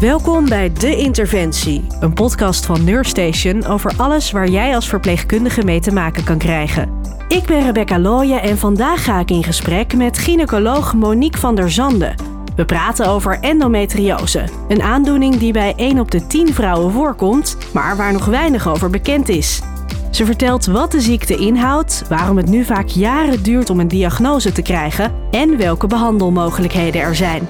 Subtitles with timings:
[0.00, 5.80] Welkom bij De Interventie, een podcast van Neurstation over alles waar jij als verpleegkundige mee
[5.80, 7.00] te maken kan krijgen.
[7.28, 11.70] Ik ben Rebecca Looyen en vandaag ga ik in gesprek met gynaecoloog Monique van der
[11.70, 12.14] Zanden.
[12.56, 17.96] We praten over endometriose, een aandoening die bij 1 op de 10 vrouwen voorkomt, maar
[17.96, 19.62] waar nog weinig over bekend is.
[20.10, 24.52] Ze vertelt wat de ziekte inhoudt, waarom het nu vaak jaren duurt om een diagnose
[24.52, 27.48] te krijgen en welke behandelmogelijkheden er zijn.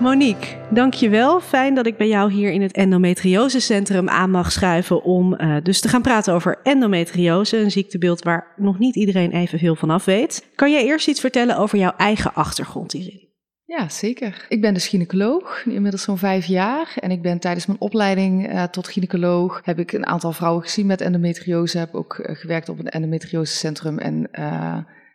[0.00, 1.40] Monique, dankjewel.
[1.40, 5.80] Fijn dat ik bij jou hier in het endometriosecentrum aan mag schuiven om uh, dus
[5.80, 10.04] te gaan praten over endometriose, een ziektebeeld waar nog niet iedereen even veel van af
[10.04, 10.46] weet.
[10.54, 13.28] Kan jij eerst iets vertellen over jouw eigen achtergrond hierin?
[13.64, 14.46] Ja, zeker.
[14.48, 16.96] Ik ben dus gynaecoloog, inmiddels zo'n vijf jaar.
[17.00, 20.86] En ik ben tijdens mijn opleiding uh, tot gynaecoloog, heb ik een aantal vrouwen gezien
[20.86, 21.78] met endometriose.
[21.78, 23.98] Heb ook uh, gewerkt op een endometriosecentrum.
[23.98, 24.28] En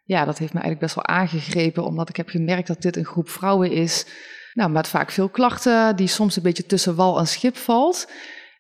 [0.06, 3.06] ja, dat heeft me eigenlijk best wel aangegrepen, omdat ik heb gemerkt dat dit een
[3.06, 4.06] groep vrouwen is
[4.54, 8.08] nou, met vaak veel klachten, die soms een beetje tussen wal en schip valt.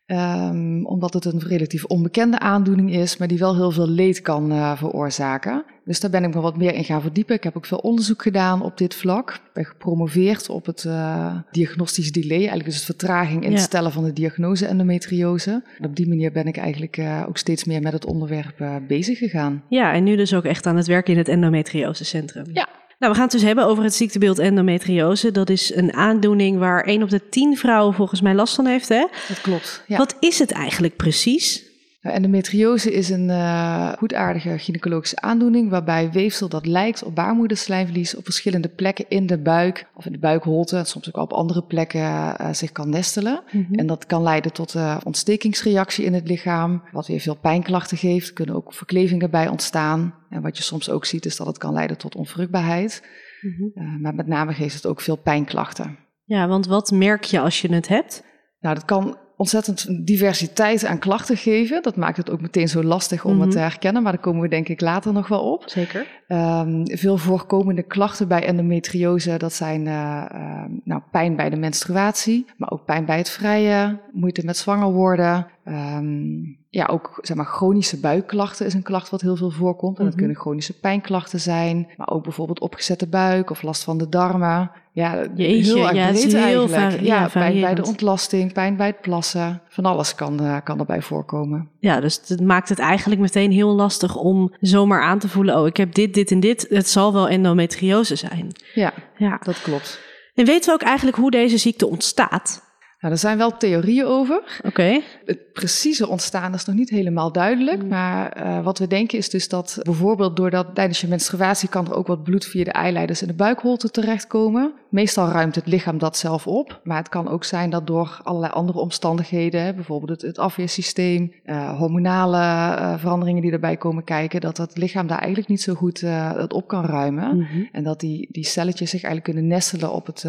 [0.05, 4.51] Um, omdat het een relatief onbekende aandoening is, maar die wel heel veel leed kan
[4.51, 5.63] uh, veroorzaken.
[5.83, 7.35] Dus daar ben ik me wat meer in gaan verdiepen.
[7.35, 9.33] Ik heb ook veel onderzoek gedaan op dit vlak.
[9.33, 13.91] Ik ben gepromoveerd op het uh, diagnostisch delay, eigenlijk dus het vertraging in het stellen
[13.91, 15.63] van de diagnose endometriose.
[15.79, 19.17] En op die manier ben ik eigenlijk uh, ook steeds meer met het onderwerp bezig
[19.17, 19.63] gegaan.
[19.69, 22.45] Ja, en nu dus ook echt aan het werken in het endometriosecentrum.
[22.53, 22.67] Ja,
[23.01, 25.31] nou, we gaan het dus hebben over het ziektebeeld endometriose.
[25.31, 28.89] Dat is een aandoening waar 1 op de 10 vrouwen volgens mij last van heeft.
[28.89, 29.05] Hè?
[29.27, 29.83] Dat klopt.
[29.87, 29.97] Ja.
[29.97, 31.63] Wat is het eigenlijk precies?
[32.01, 38.23] Nou, endometriose is een uh, goedaardige gynaecologische aandoening waarbij weefsel dat lijkt op baarmoederslijmvlies op
[38.23, 42.01] verschillende plekken in de buik of in de buikholte en soms ook op andere plekken
[42.01, 43.41] uh, zich kan nestelen.
[43.51, 43.75] Mm -hmm.
[43.75, 48.27] En dat kan leiden tot uh, ontstekingsreactie in het lichaam, wat weer veel pijnklachten geeft.
[48.27, 50.13] Er kunnen ook verklevingen bij ontstaan.
[50.29, 53.09] En wat je soms ook ziet is dat het kan leiden tot onvruchtbaarheid.
[53.41, 54.01] Mm -hmm.
[54.01, 55.97] maar met name geeft het ook veel pijnklachten.
[56.25, 58.23] Ja, want wat merk je als je het hebt?
[58.59, 61.81] Nou, dat kan ontzettend diversiteit aan klachten geven.
[61.81, 63.45] Dat maakt het ook meteen zo lastig om mm -hmm.
[63.45, 65.63] het te herkennen, maar daar komen we denk ik later nog wel op.
[65.65, 66.07] Zeker.
[66.27, 72.45] Um, veel voorkomende klachten bij endometriose, dat zijn uh, uh, nou, pijn bij de menstruatie,
[72.57, 75.47] maar ook pijn bij het vrijen, moeite met zwanger worden.
[75.65, 79.97] Um, ja, ook zeg maar, chronische buikklachten is een klacht wat heel veel voorkomt.
[79.97, 80.21] En dat -hmm.
[80.21, 84.71] kunnen chronische pijnklachten zijn, maar ook bijvoorbeeld opgezette buik of last van de darmen.
[84.93, 87.03] Ja, Jeetje, heel erg ja, breed heel eigenlijk.
[87.03, 89.61] ja, ja, pijn bij de ontlasting, pijn bij het plassen.
[89.67, 91.69] Van alles kan, uh, kan erbij voorkomen.
[91.79, 95.67] Ja, dus het maakt het eigenlijk meteen heel lastig om zomaar aan te voelen: oh,
[95.67, 96.65] ik heb dit, dit en dit.
[96.69, 98.51] Het zal wel endometriose zijn.
[98.73, 99.39] Ja, Ja.
[99.43, 99.99] dat klopt.
[100.33, 102.70] En weten we ook eigenlijk hoe deze ziekte ontstaat?
[103.01, 104.61] Nou, er zijn wel theorieën over.
[104.65, 105.01] Oké.
[105.25, 107.81] Het precieze ontstaan is nog niet helemaal duidelijk.
[107.81, 107.87] Mm.
[107.87, 111.93] Maar uh, wat we denken is dus dat bijvoorbeeld doordat tijdens je menstruatie kan er
[111.93, 114.73] ook wat bloed via de eileiders in de buikholte terechtkomen.
[114.89, 116.79] Meestal ruimt het lichaam dat zelf op.
[116.83, 121.77] Maar het kan ook zijn dat door allerlei andere omstandigheden, bijvoorbeeld het, het afweersysteem, uh,
[121.77, 126.01] hormonale uh, veranderingen die erbij komen kijken, dat het lichaam daar eigenlijk niet zo goed
[126.01, 127.37] het op kan ruimen.
[127.37, 127.63] Mhm.
[127.71, 130.25] En dat die, die celletjes zich eigenlijk kunnen nestelen op het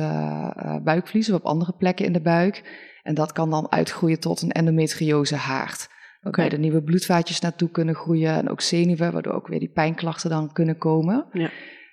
[0.84, 2.61] buikvlies of op andere plekken in de buik.
[3.02, 5.88] En dat kan dan uitgroeien tot een endometriose haard.
[6.20, 6.54] Waarbij Oké.
[6.54, 10.52] er nieuwe bloedvaatjes naartoe kunnen groeien en ook zenuwen, waardoor ook weer die pijnklachten dan
[10.52, 11.26] kunnen komen.
[11.32, 11.50] Ja.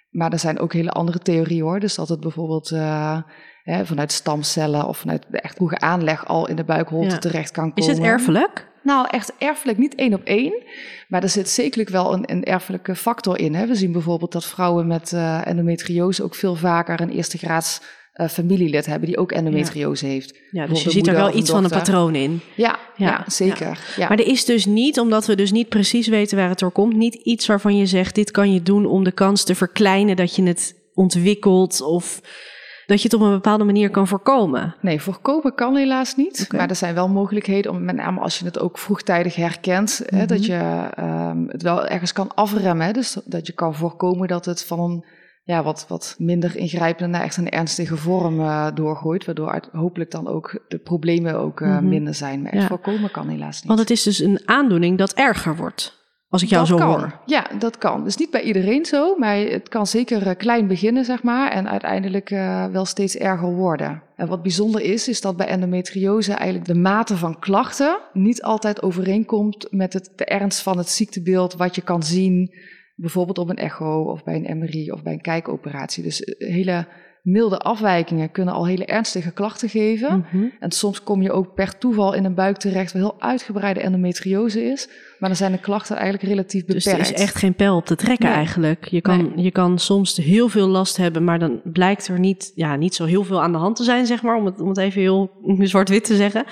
[0.09, 1.79] Maar er zijn ook hele andere theorieën hoor.
[1.79, 3.21] Dus dat het bijvoorbeeld uh,
[3.63, 7.17] hè, vanuit stamcellen of vanuit de echt vroege aanleg al in de buikholte Ja.
[7.17, 8.01] terecht kan Is komen.
[8.01, 8.67] het erfelijk?
[8.83, 10.63] Nou, echt erfelijk, niet één op één.
[11.07, 13.55] Maar er zit zekerlijk wel een, een erfelijke factor in.
[13.55, 13.67] Hè.
[13.67, 17.81] We zien bijvoorbeeld dat vrouwen met uh, endometriose ook veel vaker een eerste graads
[18.15, 20.39] uh, familielid hebben die ook endometriose heeft.
[20.51, 22.41] Ja, dus je ziet er wel iets van een patroon in.
[22.55, 23.79] Ja, ja, Ja, zeker.
[23.97, 24.07] Ja.
[24.07, 26.95] Maar er is dus niet, omdat we dus niet precies weten waar het door komt,
[26.95, 30.35] niet iets waarvan je zegt: dit kan je doen om de kans te verkleinen dat
[30.35, 32.21] je het ontwikkelt of
[32.85, 34.75] dat je het op een bepaalde manier kan voorkomen.
[34.81, 36.47] Nee, voorkomen kan helaas niet.
[36.51, 40.17] Maar er zijn wel mogelijkheden, om, met name als je het ook vroegtijdig herkent, hè,
[40.17, 40.27] Mhm.
[40.27, 42.85] dat je um, het wel ergens kan afremmen.
[42.85, 45.05] Hè, dus dat je kan voorkomen dat het van een
[45.49, 49.25] ja, wat, wat minder ingrijpende naar echt een ernstige vorm uh, doorgooit.
[49.25, 51.87] Waardoor uit, hopelijk dan ook de problemen ook uh, Mhm.
[51.87, 52.41] minder zijn.
[52.41, 52.67] Maar echt Ja.
[52.67, 53.67] voorkomen kan helaas niet.
[53.67, 55.97] Want het is dus een aandoening dat erger wordt.
[56.29, 56.99] Als ik jou dat zo kan.
[56.99, 57.19] hoor.
[57.25, 58.03] Ja, dat kan.
[58.03, 61.69] Dus niet bij iedereen zo, maar het kan zeker uh, klein beginnen, zeg maar, en
[61.69, 64.01] uiteindelijk uh, wel steeds erger worden.
[64.15, 68.81] En wat bijzonder is, is dat bij endometriose eigenlijk de mate van klachten niet altijd
[68.81, 72.53] overeenkomt met het, de ernst van het ziektebeeld wat je kan zien,
[72.99, 76.03] bijvoorbeeld op een echo of bij een MRI of bij een kijkoperatie.
[76.03, 76.87] Dus uh, hele
[77.23, 80.25] milde afwijkingen kunnen al hele ernstige klachten geven.
[80.31, 80.45] Mhm.
[80.59, 84.63] En soms kom je ook per toeval in een buik terecht waar heel uitgebreide endometriose
[84.63, 84.87] is.
[85.19, 87.07] Maar dan zijn de klachten eigenlijk relatief Dus beperkt.
[87.07, 88.35] er is echt geen pijl op te trekken Nee.
[88.35, 88.85] eigenlijk.
[88.87, 92.75] Je kan, je kan soms heel veel last hebben, maar dan blijkt er niet, ja,
[92.75, 94.77] niet zo heel veel aan de hand te zijn, zeg maar, om het, om het
[94.77, 96.45] even heel zwart-wit te zeggen.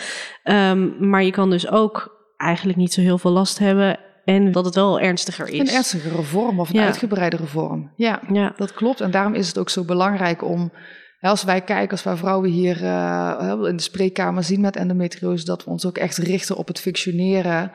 [0.44, 4.66] Ehm, maar je kan dus ook eigenlijk niet zo heel veel last hebben en dat
[4.66, 5.60] het wel ernstiger is.
[5.60, 6.86] Een ernstigere vorm of een Ja.
[6.86, 7.92] uitgebreidere vorm.
[7.96, 9.02] Ja, Ja, dat klopt.
[9.02, 10.72] En daarom is het ook zo belangrijk om,
[11.20, 15.64] als wij kijken, als wij vrouwen hier eh, in de spreekkamer zien met endometriose, dat
[15.64, 17.72] we ons ook echt richten op het functioneren.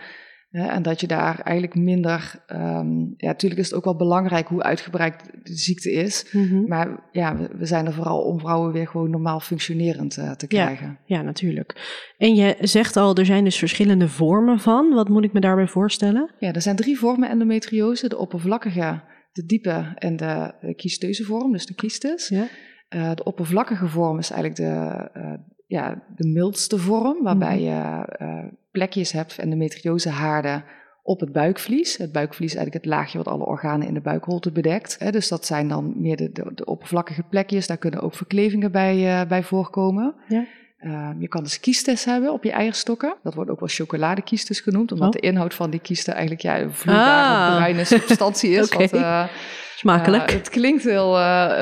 [0.52, 2.42] En dat je daar eigenlijk minder.
[2.46, 6.26] ehm, ja, natuurlijk is het ook wel belangrijk hoe uitgebreid de ziekte is.
[6.32, 6.68] Mhm.
[6.68, 10.98] Maar ja, we, zijn er vooral om vrouwen weer gewoon normaal functionerend eh, te krijgen.
[11.04, 12.00] ja, natuurlijk.
[12.18, 14.94] En je zegt al, er zijn dus verschillende vormen van.
[14.94, 16.30] Wat moet ik me daarbij voorstellen?
[16.38, 19.00] Ja, er zijn drie vormen endometriose: de oppervlakkige,
[19.32, 22.28] de diepe en de, kiesteuze vorm, dus de kiestes.
[22.28, 22.46] Ja.
[22.88, 25.32] Eh, de oppervlakkige vorm is eigenlijk de, eh,
[25.66, 27.64] ja, de mildste vorm, waarbij Mhm.
[27.64, 28.04] je
[28.72, 30.64] plekjes hebt, endometriose haarden
[31.02, 31.96] op het buikvlies.
[31.96, 34.96] Het buikvlies is eigenlijk het laagje wat alle organen in de buikholte bedekt.
[34.98, 37.66] Hè, dus dat zijn dan meer de, de, de oppervlakkige plekjes.
[37.66, 40.14] Daar kunnen ook verklevingen bij, eh, bij voorkomen.
[40.28, 40.44] Ja.
[40.78, 43.14] Ehm, je kan dus kiestes hebben op je eierstokken.
[43.22, 45.20] Dat wordt ook wel chocoladekiestes genoemd, omdat Oh.
[45.20, 47.56] de inhoud van die kiesten eigenlijk ja, een vloeibare Ah.
[47.56, 48.64] bruine substantie is.
[48.74, 48.76] Oké.
[48.78, 49.24] wat, eh,
[49.76, 50.28] Smakelijk.
[50.30, 51.10] eh, het klinkt heel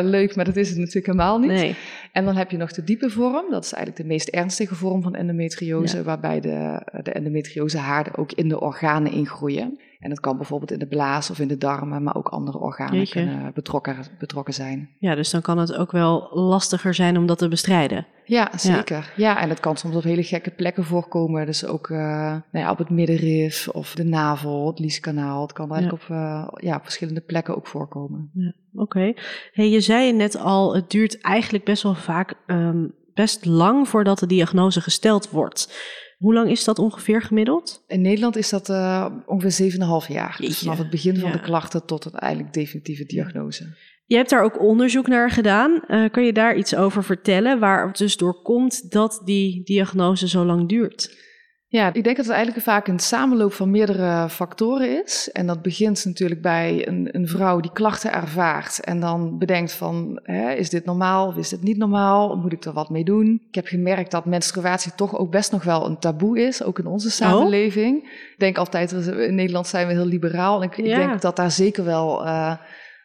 [0.02, 1.50] leuk, maar dat is het natuurlijk helemaal niet.
[1.50, 1.76] nee.
[2.12, 3.50] En dan heb je nog de diepe vorm.
[3.50, 8.48] Dat is eigenlijk de meest ernstige vorm van endometriose, waarbij de, de endometriosehaarden ook in
[8.48, 9.78] de organen ingroeien.
[10.00, 12.96] En dat kan bijvoorbeeld in de blaas of in de darmen, maar ook andere organen
[12.96, 13.12] Jeetje.
[13.12, 14.90] kunnen betrokken, betrokken zijn.
[14.98, 18.06] Ja, dus dan kan het ook wel lastiger zijn om dat te bestrijden.
[18.24, 19.12] Ja, zeker.
[19.16, 19.40] Ja.
[19.40, 21.46] en het kan soms op hele gekke plekken voorkomen.
[21.46, 21.98] Dus ook eh,
[22.52, 25.42] nou ja, op het middenrif of de navel, het lieskanaal.
[25.42, 28.30] Het kan eigenlijk op, eh, ja, op verschillende plekken ook voorkomen.
[28.74, 29.12] Oké.
[29.52, 34.18] Hey, je zei net al, het duurt eigenlijk best wel vaak ehm, best lang voordat
[34.18, 35.72] de diagnose gesteld wordt.
[36.20, 37.84] Hoe lang is dat ongeveer gemiddeld?
[37.86, 40.36] In Nederland is dat eh, ongeveer 7,5 jaar.
[40.40, 41.36] Dus vanaf het begin van ja.
[41.36, 43.76] de klachten tot het eigenlijk definitieve diagnose.
[44.06, 45.82] Je hebt daar ook onderzoek naar gedaan.
[45.86, 50.28] Eh, kan je daar iets over vertellen waar het dus door komt dat die diagnose
[50.28, 51.16] zo lang duurt?
[51.72, 55.30] Ja, ik denk dat het eigenlijk vaak een samenloop van meerdere factoren is.
[55.32, 60.20] En dat begint natuurlijk bij een, een vrouw die klachten ervaart en dan bedenkt van,
[60.22, 62.36] hè, is dit normaal of is dit niet normaal?
[62.36, 63.42] Moet ik er wat mee doen?
[63.48, 66.86] Ik heb gemerkt dat menstruatie toch ook best nog wel een taboe is, ook in
[66.86, 67.96] onze samenleving.
[68.04, 70.62] Ik denk altijd, in Nederland zijn we heel liberaal.
[70.62, 70.96] En ik, Ja.
[70.96, 72.24] denk dat daar zeker wel...
[72.26, 72.56] eh,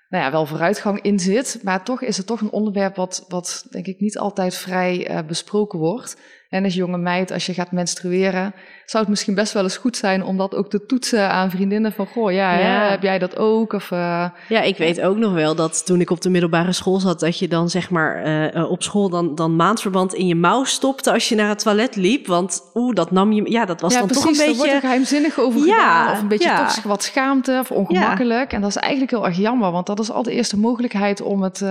[0.09, 1.59] nou ja, wel vooruitgang in zit.
[1.63, 5.19] Maar toch is het toch een onderwerp wat, wat denk ik niet altijd vrij eh,
[5.27, 6.17] besproken wordt.
[6.49, 8.53] En als jonge meid, als je gaat menstrueren,
[8.85, 11.91] zou het misschien best wel eens goed zijn om dat ook te toetsen aan vriendinnen.
[11.93, 12.89] Van, goh, ja, hè, Ja.
[12.89, 13.73] heb jij dat ook?
[13.73, 16.99] Of, eh, Ja, ik weet ook nog wel dat toen ik op de middelbare school
[16.99, 20.35] zat, dat je dan zeg maar eh, eh, op school dan, dan maandverband in je
[20.35, 22.27] mouw stopte als je naar het toilet liep.
[22.27, 23.51] Want oeh, dat nam je.
[23.51, 24.79] Ja, dat was ja, dan precies, toch een er wordt er beetje.
[24.87, 26.13] geheimzinnig over Ja, gedaan.
[26.13, 26.65] Of een beetje ja.
[26.67, 28.53] toch wat schaamte of ongemakkelijk.
[28.53, 31.41] En dat is eigenlijk heel erg jammer, want dat is al de eerste mogelijkheid om
[31.43, 31.61] het...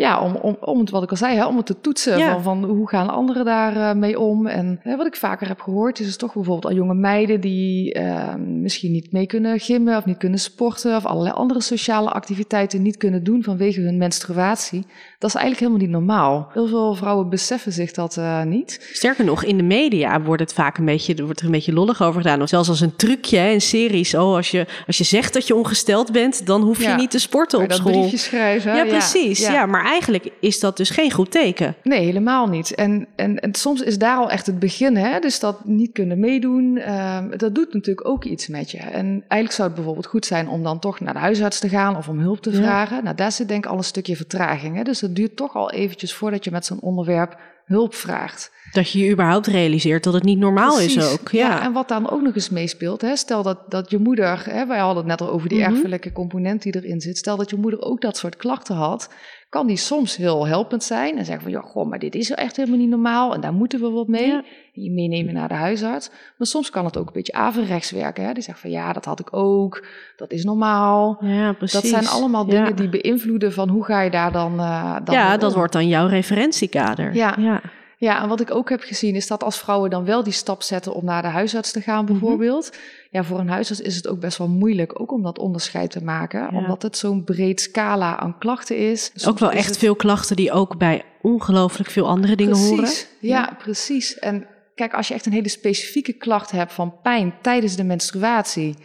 [0.00, 2.18] ja, om, om, om het, wat ik al zei, hè, om het te toetsen.
[2.18, 2.32] Ja.
[2.32, 4.46] Van, van hoe gaan anderen daarmee mee om?
[4.46, 7.92] En hè, wat ik vaker heb gehoord, is het toch bijvoorbeeld al jonge meiden die
[7.92, 12.82] eh, misschien niet mee kunnen gimmen of niet kunnen sporten of allerlei andere sociale activiteiten
[12.82, 14.86] niet kunnen doen vanwege hun menstruatie.
[15.18, 16.50] Dat is eigenlijk helemaal niet normaal.
[16.52, 18.88] Heel veel vrouwen beseffen zich dat eh, niet.
[18.92, 21.72] Sterker nog, in de media wordt het vaak een beetje, er wordt er een beetje
[21.72, 22.42] lollig over gedaan.
[22.42, 24.14] Of zelfs als een trucje hè, in series.
[24.14, 26.96] Oh, als je, als je zegt dat je ongesteld bent, dan hoef je Ja.
[26.96, 27.92] niet te sporten op dat school.
[27.92, 28.76] briefje schrijven.
[28.76, 29.46] Ja, precies.
[29.46, 29.66] Ja.
[29.66, 31.74] maar eigenlijk is dat dus geen goed teken.
[31.82, 32.74] Nee, helemaal niet.
[32.74, 35.18] En, en, en soms is daar al echt het begin, hè?
[35.18, 38.78] dus dat niet kunnen meedoen, ehm, dat doet natuurlijk ook iets met je.
[38.78, 41.96] En eigenlijk zou het bijvoorbeeld goed zijn om dan toch naar de huisarts te gaan
[41.96, 42.56] of om hulp te Ja.
[42.56, 43.04] vragen.
[43.04, 44.76] Nou, daar zit denk ik al een stukje vertraging.
[44.76, 44.82] Hè?
[44.82, 48.52] Dus het duurt toch al eventjes voordat je met zo'n onderwerp hulp vraagt.
[48.72, 51.28] Dat je je überhaupt realiseert dat het niet normaal is ook.
[51.30, 53.16] Ja, en wat dan ook nog eens meespeelt, hè?
[53.16, 55.70] stel dat, dat je moeder, hè, wij hadden het net al over die Mhm.
[55.72, 59.08] erfelijke component die erin zit, stel dat je moeder ook dat soort klachten had,
[59.50, 62.56] kan die soms heel helpend zijn en zeggen van, ja, goh, maar dit is echt
[62.56, 64.26] helemaal niet normaal en daar moeten we wat mee.
[64.26, 64.42] Ja.
[64.74, 66.10] En je meenemen naar de huisarts.
[66.36, 68.24] Maar soms kan het ook een beetje averechts werken.
[68.24, 68.32] Hè?
[68.32, 71.18] Die zegt van, ja, dat had ik ook, dat is normaal.
[71.20, 71.80] ja precies.
[71.80, 72.50] Dat zijn allemaal Ja.
[72.50, 75.56] dingen die beïnvloeden van hoe ga je daar dan, eh dan ja, dat om.
[75.56, 77.14] wordt dan jouw referentiekader.
[77.14, 77.34] Ja.
[77.38, 77.60] ja.
[78.00, 80.62] Ja, en wat ik ook heb gezien is dat als vrouwen dan wel die stap
[80.62, 82.12] zetten om naar de huisarts te gaan Mhm.
[82.12, 82.76] bijvoorbeeld.
[83.10, 86.04] Ja, voor een huisarts is het ook best wel moeilijk ook om dat onderscheid te
[86.04, 86.40] maken.
[86.40, 86.58] Ja.
[86.58, 89.12] Omdat het zo'n breed scala aan klachten is.
[89.28, 92.70] Ook wel is echt het- veel klachten die ook bij ongelooflijk veel andere dingen precies.
[92.70, 92.90] horen.
[93.20, 94.18] Ja, precies.
[94.18, 98.76] En kijk, als je echt een hele specifieke klacht hebt van pijn tijdens de menstruatie.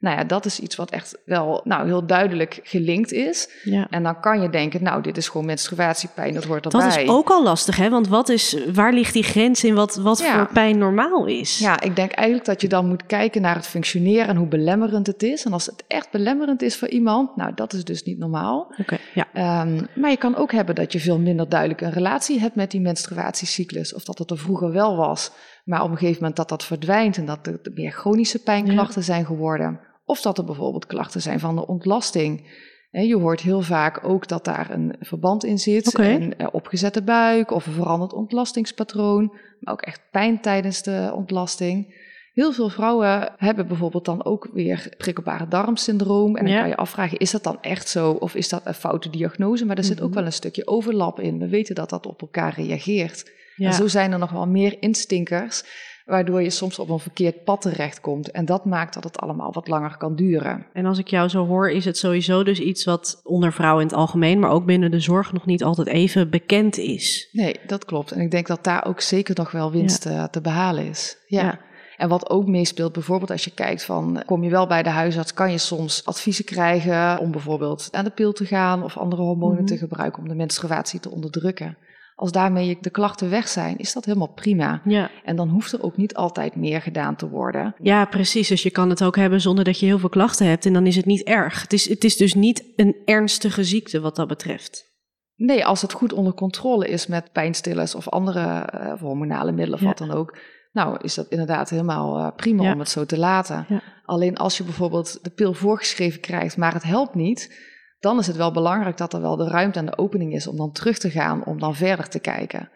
[0.00, 3.48] Nou ja, dat is iets wat echt wel nou, heel duidelijk gelinkt is.
[3.64, 3.86] Ja.
[3.90, 6.80] En dan kan je denken, nou, dit is gewoon menstruatiepijn, dat hoort erbij.
[6.80, 7.90] Dat is ook al lastig, hè?
[7.90, 10.36] Want wat is, waar ligt die grens in wat, wat Ja.
[10.36, 11.58] voor pijn normaal is?
[11.58, 15.06] Ja, ik denk eigenlijk dat je dan moet kijken naar het functioneren en hoe belemmerend
[15.06, 15.44] het is.
[15.44, 18.74] En als het echt belemmerend is voor iemand, nou, dat is dus niet normaal.
[18.78, 19.26] Oké, ja.
[19.32, 22.70] Ehm, maar je kan ook hebben dat je veel minder duidelijk een relatie hebt met
[22.70, 23.94] die menstruatiecyclus.
[23.94, 25.30] Of dat het er vroeger wel was,
[25.64, 29.26] maar op een gegeven moment dat dat verdwijnt en dat er meer chronische pijnklachten zijn
[29.26, 29.88] geworden.
[30.10, 32.58] Of dat er bijvoorbeeld klachten zijn van de ontlasting.
[32.90, 35.98] Je hoort heel vaak ook dat daar een verband in zit.
[35.98, 39.32] Een eh, opgezette buik of een veranderd ontlastingspatroon.
[39.60, 42.08] Maar ook echt pijn tijdens de ontlasting.
[42.32, 46.36] Heel veel vrouwen hebben bijvoorbeeld dan ook weer prikkelbare darmsyndroom.
[46.36, 46.60] En dan Ja.
[46.60, 49.66] kan je afvragen, is dat dan echt zo of is dat een foute diagnose?
[49.66, 50.16] Maar er zit ook Mhm.
[50.16, 51.38] wel een stukje overlap in.
[51.38, 53.38] We weten dat dat op elkaar reageert.
[53.56, 53.66] ja.
[53.66, 55.64] En zo zijn er nog wel meer instinkers,
[56.04, 58.30] waardoor je soms op een verkeerd pad terechtkomt.
[58.30, 60.66] En dat maakt dat het allemaal wat langer kan duren.
[60.72, 63.88] En als ik jou zo hoor, is het sowieso dus iets wat onder vrouwen in
[63.88, 67.28] het algemeen, maar ook binnen de zorg nog niet altijd even bekend is.
[67.32, 68.10] Nee, dat klopt.
[68.12, 71.16] En ik denk dat daar ook zeker nog wel winst eh, te behalen is.
[71.26, 71.58] Ja.
[71.96, 75.34] En wat ook meespeelt, bijvoorbeeld als je kijkt van, kom je wel bij de huisarts,
[75.34, 79.56] kan je soms adviezen krijgen om bijvoorbeeld aan de pil te gaan of andere hormonen
[79.56, 79.64] Mhm.
[79.66, 81.76] te gebruiken om de menstruatie te onderdrukken.
[82.20, 84.80] Als daarmee de klachten weg zijn, is dat helemaal prima.
[84.84, 85.10] Ja.
[85.24, 87.74] En dan hoeft er ook niet altijd meer gedaan te worden.
[87.82, 88.48] ja, precies.
[88.48, 90.86] Dus je kan het ook hebben zonder dat je heel veel klachten hebt en dan
[90.86, 91.62] is het niet erg.
[91.62, 94.88] Het is, het is dus niet een ernstige ziekte wat dat betreft.
[95.36, 99.80] Nee, als het goed onder controle is met pijnstillers of andere eh, hormonale middelen of
[99.80, 99.86] Ja.
[99.86, 100.38] wat dan ook.
[100.72, 102.72] Nou, is dat inderdaad helemaal eh, prima Ja.
[102.72, 103.66] om het zo te laten.
[104.04, 107.68] Alleen als je bijvoorbeeld de pil voorgeschreven krijgt, maar het helpt niet,
[108.00, 110.56] dan is het wel belangrijk dat er wel de ruimte en de opening is om
[110.56, 112.68] dan terug te gaan, om dan verder te kijken.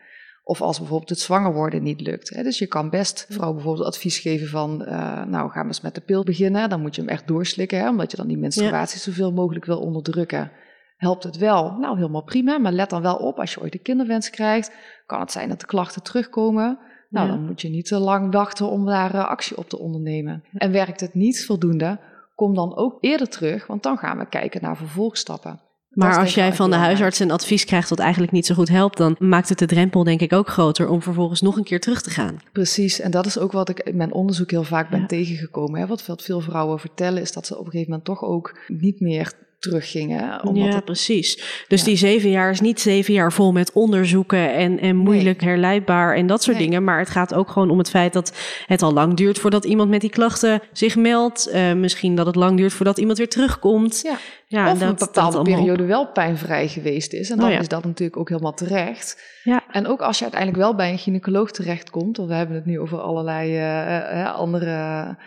[0.47, 2.29] Of als bijvoorbeeld het zwanger worden niet lukt.
[2.35, 2.43] Hè.
[2.43, 5.95] Dus je kan best vrouw bijvoorbeeld advies geven van, eh, nou ga maar eens met
[5.95, 6.69] de pil beginnen.
[6.69, 9.81] Dan moet je hem echt doorslikken, hè, omdat je dan die menstruatie zoveel mogelijk wil
[9.81, 10.51] onderdrukken.
[10.97, 11.73] Helpt het wel?
[11.79, 12.59] Nou, helemaal prima.
[12.59, 14.73] Maar let dan wel op, als je ooit een kinderwens krijgt,
[15.07, 16.79] kan het zijn dat de klachten terugkomen.
[17.11, 17.33] Nou, Ja.
[17.35, 20.45] dan moet je niet te lang wachten om daar eh, actie op te ondernemen.
[20.55, 21.99] En werkt het niet voldoende,
[22.35, 25.61] kom dan ook eerder terug, want dan gaan we kijken naar vervolgstappen.
[25.95, 28.97] Maar als jij van de huisarts een advies krijgt dat eigenlijk niet zo goed helpt,
[28.97, 32.03] dan maakt het de drempel denk ik ook groter om vervolgens nog een keer terug
[32.03, 32.39] te gaan.
[32.53, 35.07] Precies, en dat is ook wat ik in mijn onderzoek heel vaak ben Ja.
[35.07, 35.81] tegengekomen.
[35.81, 35.87] Hè.
[35.87, 39.33] Wat veel vrouwen vertellen is dat ze op een gegeven moment toch ook niet meer
[39.69, 40.45] teruggingen.
[40.47, 41.65] Omdat ja, het, precies.
[41.69, 41.87] Dus Ja.
[41.87, 46.27] die zeven jaar is niet zeven jaar vol met onderzoeken en, en moeilijk herleidbaar en
[46.27, 46.67] dat soort Nee.
[46.67, 46.85] dingen.
[46.85, 48.33] Maar het gaat ook gewoon om het feit dat
[48.67, 51.47] het al lang duurt voordat iemand met die klachten zich meldt.
[51.47, 54.01] Eh, misschien dat het lang duurt voordat iemand weer terugkomt.
[54.05, 54.19] ja,
[54.55, 55.45] Ja, of dat- een bepaalde op.
[55.45, 57.31] periode wel pijnvrij geweest is.
[57.31, 57.59] En Oh dan ja.
[57.59, 59.33] is dat natuurlijk ook helemaal terecht.
[59.45, 59.63] Ja.
[59.71, 62.81] En ook als je uiteindelijk wel bij een gynaecoloog terechtkomt, want we hebben het nu
[62.81, 64.67] over allerlei eh, eh, andere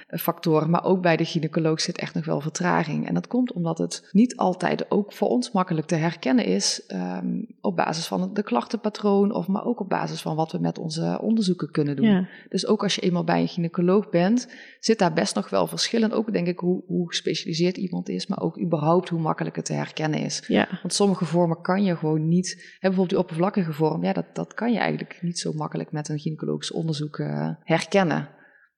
[0.07, 3.07] eh, factoren, maar ook bij de gynaecoloog zit echt nog wel vertraging.
[3.07, 7.41] En dat komt omdat het niet altijd ook voor ons makkelijk te herkennen is ehm,
[7.62, 11.17] op basis van de klachtenpatroon, of maar ook op basis van wat we met onze
[11.22, 12.05] onderzoeken kunnen doen.
[12.07, 12.27] Ja.
[12.50, 14.48] Dus ook als je eenmaal bij een gynaecoloog bent,
[14.79, 16.12] zit daar best nog wel verschil in.
[16.12, 19.74] Ook denk ik hoe, hoe gespecialiseerd iemand is, maar ook überhaupt hoe makkelijk het te
[19.74, 20.43] herkennen is.
[20.47, 20.67] ja.
[20.81, 22.55] Want sommige vormen kan je gewoon niet.
[22.57, 26.09] Hè, bijvoorbeeld die oppervlakkige vorm, ja, dat, dat kan je eigenlijk niet zo makkelijk met
[26.09, 28.36] een gynaecologisch onderzoek eh, herkennen.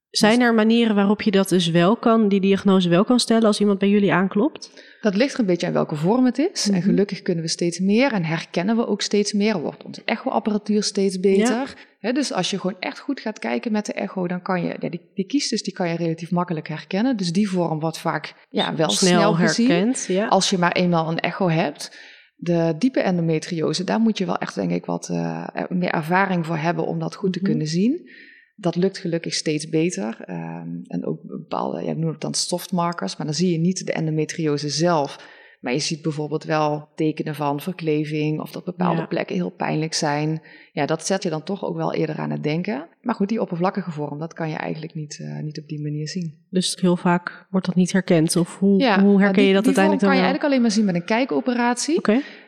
[0.10, 3.60] Zijn er manieren waarop je dat dus wel kan, die diagnose wel kan stellen als
[3.60, 4.84] iemand bij jullie aanklopt?
[5.02, 6.66] Dat ligt er een beetje aan welke vorm het is.
[6.66, 6.76] Mhm.
[6.76, 9.60] En gelukkig kunnen we steeds meer en herkennen we ook steeds meer.
[9.60, 11.76] Wordt onze echoapparatuur steeds beter.
[12.00, 14.90] Dus als je gewoon echt goed gaat kijken met de echo, dan kan je, ja,
[14.90, 17.18] die, die kiestes die kan je relatief makkelijk herkennen.
[17.18, 19.70] Dus die vorm wordt vaak ja, wel snel, gezien.
[19.70, 20.06] herkend.
[20.08, 20.28] Ja.
[20.28, 21.98] Als je maar eenmaal een echo hebt.
[22.36, 26.58] De diepe endometriose, daar moet je wel echt, denk ik, wat eh, meer ervaring voor
[26.58, 27.50] hebben om dat goed te Mhm.
[27.50, 28.10] kunnen zien.
[28.56, 30.18] Dat lukt gelukkig steeds beter.
[30.26, 33.92] Ehm, en ook bepaalde, ja, noem het dan softmarkers, maar dan zie je niet de
[33.92, 35.38] endometriose zelf.
[35.60, 39.06] Maar je ziet bijvoorbeeld wel tekenen van verkleving of dat bepaalde Ja.
[39.08, 40.42] plekken heel pijnlijk zijn.
[40.72, 42.88] Ja, dat zet je dan toch ook wel eerder aan het denken.
[43.02, 46.08] Maar goed, die oppervlakkige vorm, dat kan je eigenlijk niet, eh, niet op die manier
[46.08, 46.46] zien.
[46.50, 48.36] Dus heel vaak wordt dat niet herkend.
[48.36, 50.24] Of hoe, Ja, hoe nou, herken die- je dat die vorm uiteindelijk kan dan je
[50.24, 52.02] eigenlijk alleen maar zien met een kijkoperatie.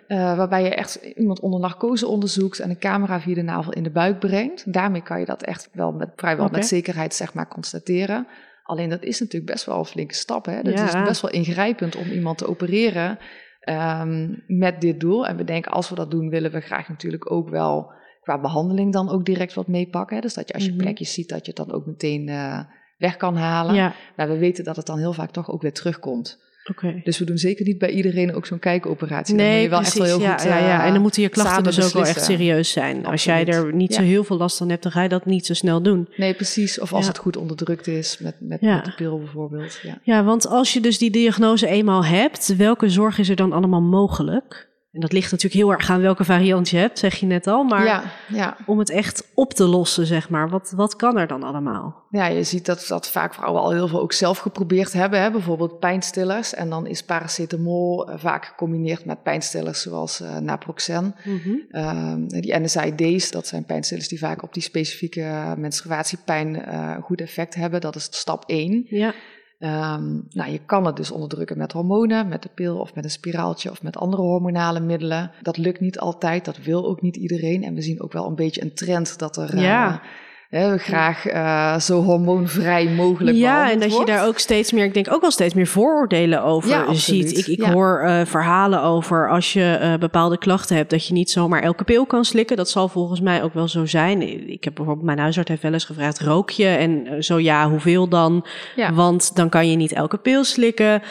[0.08, 3.84] Eh, waarbij je echt iemand onder narcose onderzoekt en een camera via de navel in
[3.84, 4.74] de buik brengt.
[4.74, 8.28] Daarmee kan je dat echt wel met, vrijwel met zekerheid zeg maar, constateren.
[8.72, 10.46] Alleen dat is natuurlijk best wel een flinke stap.
[10.46, 10.62] Hè?
[10.62, 10.86] Dat Ja.
[10.86, 13.18] is best wel ingrijpend om iemand te opereren
[13.62, 15.28] ehm, met dit doel.
[15.28, 18.94] En we denken als we dat doen willen we graag natuurlijk ook wel qua behandeling
[18.94, 20.16] dan ook direct wat meepakken.
[20.16, 20.22] Hè?
[20.22, 20.80] Dus dat je als je Mhm.
[20.80, 22.60] plekjes ziet dat je het dan ook meteen eh,
[22.98, 23.76] weg kan halen.
[23.76, 23.94] Ja.
[24.16, 26.40] Maar we weten dat het dan heel vaak toch ook weer terugkomt.
[26.70, 27.02] Okay.
[27.04, 29.36] Dus we doen zeker niet bij iedereen ook zo'n kijkoperatie.
[29.36, 30.86] Nee, dan moet je wel echt wel heel ja, goed ja, ja.
[30.86, 33.06] En dan moeten je klachten dus ook wel echt serieus zijn.
[33.06, 35.46] Als jij er niet zo heel veel last van hebt, dan ga je dat niet
[35.46, 36.08] zo snel doen.
[36.16, 36.80] Nee, precies.
[36.80, 39.80] Of als het goed onderdrukt is met, met, met de pil bijvoorbeeld.
[39.84, 39.98] Ja.
[40.04, 43.82] ja, want als je dus die diagnose eenmaal hebt, welke zorg is er dan allemaal
[43.82, 44.70] mogelijk?
[44.92, 47.64] En dat ligt natuurlijk heel erg aan welke variant je hebt, zeg je net al.
[47.64, 48.58] Maar ja, ja.
[48.66, 52.06] om het echt op te lossen, zeg maar, wat, wat kan er dan allemaal?
[52.10, 55.22] Ja, je ziet dat, dat vaak vrouwen al heel veel ook zelf geprobeerd hebben.
[55.22, 55.32] Hè?
[55.32, 56.54] Bijvoorbeeld pijnstillers.
[56.54, 61.16] En dan is paracetamol eh, vaak gecombineerd met pijnstillers zoals uh, naproxen.
[61.24, 61.60] Mm
[62.28, 67.82] die NSAID's, dat zijn pijnstillers die vaak op die specifieke menstruatiepijn uh, goed effect hebben.
[67.82, 68.86] Dat is stap 1.
[68.90, 69.14] Ja.
[69.64, 73.10] Um, nou, je kan het dus onderdrukken met hormonen, met de pil of met een
[73.10, 75.32] spiraaltje of met andere hormonale middelen.
[75.42, 77.64] Dat lukt niet altijd, dat wil ook niet iedereen.
[77.64, 79.90] En we zien ook wel een beetje een trend dat er ja.
[79.94, 80.00] uh,
[80.52, 84.94] hè, graag uh, zo hormoonvrij mogelijk Ja, en dat je daar ook steeds meer, ik
[84.94, 87.38] denk ook wel steeds meer vooroordelen over ziet.
[87.38, 91.32] Ik, ik hoor uh, verhalen over als je uh, bepaalde klachten hebt, dat je niet
[91.32, 92.58] zomaar elke pil kan slikken.
[92.58, 94.50] Dat zal volgens mij ook wel zo zijn.
[94.50, 96.68] Ik heb bijvoorbeeld, mijn huisarts heeft wel eens gevraagd, rook je?
[96.68, 98.46] En zo ja, hoeveel dan?
[98.94, 101.02] Want dan kan je niet elke pil slikken.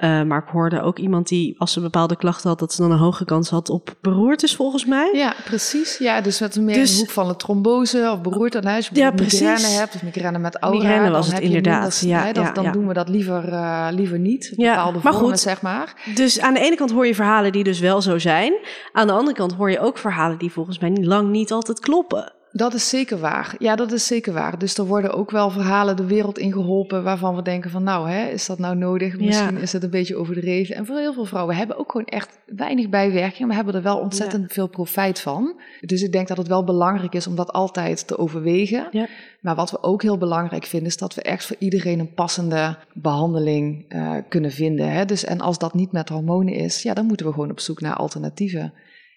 [0.00, 2.90] Uh, maar ik hoorde ook iemand die, als ze bepaalde klachten had, dat ze dan
[2.90, 5.10] een hoge kans had op beroertes, volgens mij.
[5.12, 5.98] Ja, precies.
[5.98, 8.60] Ja, dus met meer dus, de hoek van de trombose of beroerte.
[8.60, 12.02] Nou, als je ja, migraine hebt, of migraine met aura, migraine was het inderdaad.
[12.06, 14.52] ja, dat, dan doen we dat liever, uh, liever niet.
[14.56, 15.94] Bepaalde ja, maar vormen, goed, zeg maar.
[16.14, 18.52] Dus aan de ene kant hoor je verhalen die dus wel zo zijn.
[18.92, 22.32] Aan de andere kant hoor je ook verhalen die volgens mij lang niet altijd kloppen.
[22.52, 23.54] Dat is zeker waar.
[23.58, 24.58] Ja, dat is zeker waar.
[24.58, 28.28] Dus er worden ook wel verhalen de wereld ingeholpen waarvan we denken van nou, hè,
[28.28, 29.18] is dat nou nodig?
[29.18, 30.74] Misschien is het een beetje overdreven.
[30.74, 33.98] En voor heel veel vrouwen hebben ook gewoon echt weinig bijwerkingen, maar hebben er wel
[33.98, 35.60] ontzettend veel profijt van.
[35.80, 38.88] Dus ik denk dat het wel belangrijk is om dat altijd te overwegen.
[38.90, 39.08] Ja.
[39.40, 42.76] Maar wat we ook heel belangrijk vinden, is dat we echt voor iedereen een passende
[42.92, 44.92] behandeling uh, kunnen vinden.
[44.92, 45.04] Hè?
[45.04, 47.80] Dus, en als dat niet met hormonen is, ja, dan moeten we gewoon op zoek
[47.80, 48.72] naar alternatieven.